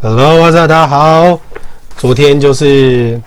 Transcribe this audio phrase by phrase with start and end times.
[0.00, 1.40] Hello，大家好。
[1.96, 3.20] 昨天就是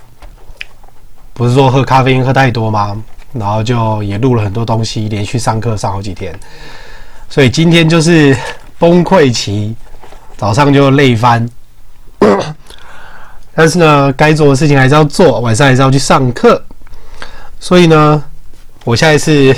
[1.34, 2.96] 不是说喝咖啡因喝太多吗？
[3.34, 6.34] 然后就也录了很多东西，连续上课上好几天，
[7.30, 8.34] 所以今天就是
[8.80, 9.76] 崩溃期，
[10.38, 11.46] 早上就累翻。
[13.54, 16.64] 但是呢，该做的事情还是要做，晚上还是要去上课。
[17.60, 18.24] 所以呢，
[18.86, 19.54] 我现在是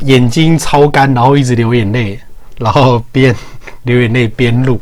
[0.00, 2.18] 眼睛超干，然后一直流眼泪，
[2.58, 3.32] 然后边
[3.84, 4.80] 流眼泪边录。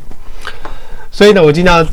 [1.15, 1.87] 所以呢，我今天要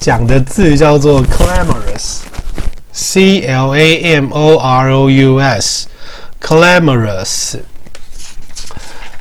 [0.00, 7.54] 讲的字叫做 clamorous，C L A M O R O U S，clamorous。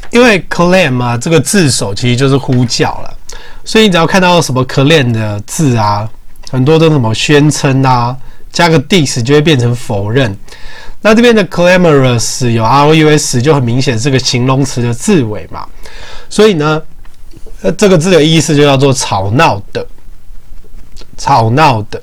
[0.09, 3.15] 因为 clam 啊，这个字首其实就是呼叫了，
[3.63, 6.09] 所以你只要看到什么 clam 的字啊，
[6.49, 8.17] 很多都什么宣称啊，
[8.51, 10.35] 加个 dis 就会变成否认。
[11.01, 15.67] 那这边的 clamorous 有 R O U S 就很明显是个形容词的字尾嘛，
[16.27, 16.81] 所以呢。
[17.63, 19.87] 呃，这个字的意思就叫做吵闹的，
[21.17, 22.01] 吵闹的。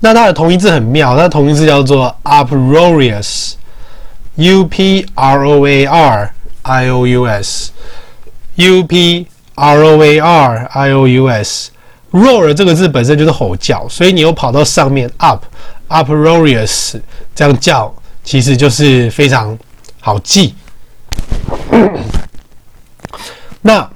[0.00, 10.18] 那它的同义字很妙，它同义字叫做 uproarious，u p r o a r i o u s，u p r o a
[10.18, 11.70] r i o u s。
[12.12, 16.98] roar 这个字本身就是吼叫，所以你又跑到上面 up，uproarious
[17.34, 19.58] 这样叫，其实就是非常
[20.00, 20.54] 好记。
[23.62, 23.90] 那